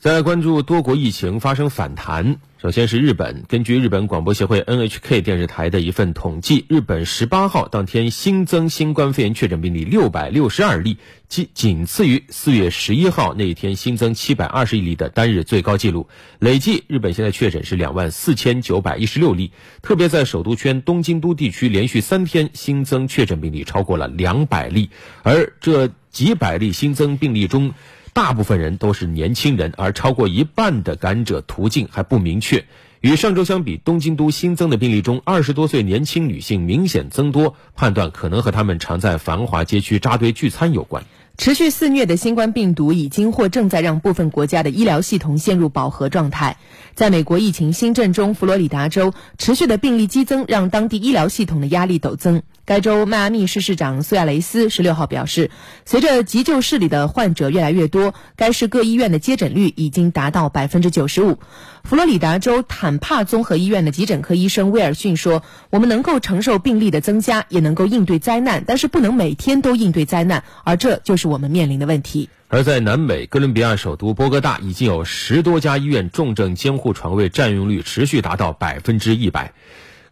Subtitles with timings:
[0.00, 2.36] 再关注多国疫情发生反弹。
[2.62, 16.06] 首先是日本，根据日本广播协会 NHK 电视台的一份统计，日本十八号当天新增新冠肺炎确诊病例六百六十二例，即仅次于四月十一号那一天新增七百二十一例的单日最高纪录。
[16.38, 19.50] 累计日本现在确诊是两万四千九百一十六例，
[19.82, 24.90] 特别在首都圈东京都地区，连续三天新增确诊病例超过了两百例，
[25.24, 27.74] 而这几百例新增病例中。
[28.18, 32.64] 大部分人都是年轻人，而超过一半的感染者途径还不明确。
[33.00, 41.04] 与上周相比，东京都新增的病例中，二十多岁年轻女性明显增多，判断可能和他们常在繁华街区扎堆聚餐有关。
[41.36, 46.56] 持续肆虐的新冠病毒已经或正在让部分国家的医疗系统陷入饱和状态。
[46.96, 52.42] 在美国疫情新政中，佛罗里达州持续的病例激增让当地医疗系统的压力陡增。
[52.68, 55.50] 该州迈阿密市市长苏亚雷斯十六号表示，
[55.86, 61.38] 随着急救室里的患者越来越多，该市各医院的接诊率已经达到百分之九十五。
[61.82, 79.54] 佛罗里达州坦帕综合医院的急诊科医生威尔逊说：“我们能够承受病例的增加，也能够应对灾难，但是不能每天都应对灾难，而这就是我们面临的问题。”而在南美哥伦比亚首都波哥大，已经有十多家医院重症监护床位占用率持续达到百分之一百。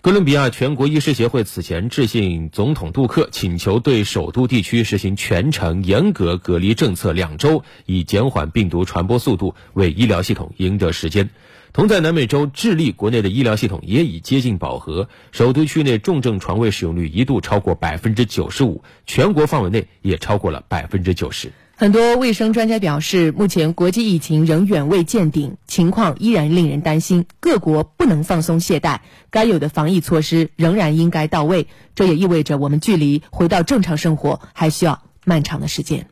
[0.07, 11.31] 哥伦比亚全国医师协会此前致信总统杜克，请求对首都地区实行全程严格隔离政策两周，以减缓病毒传播速度，为医疗系统赢得时间。
[11.73, 21.51] 同在南美洲智利，国内的医疗系统也已接近饱和，首都区内重症床位使用率一度超过百分之九十五，全国范围内也超过了百分之九十。
[21.79, 27.27] 很多卫生专家表示，目前国际疫情仍远未见顶，情况依然令人担心。
[27.39, 31.67] 各国不能放松懈怠，该有的防疫措施仍然应该到位。
[31.95, 36.09] 这也意味着，我们距离回到正常生活还需要漫长的时间。